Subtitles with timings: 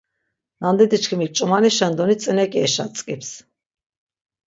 [0.61, 3.29] Nandidiçkimik ç̌umanişen doni tzinek̆i eşatzk̆ips.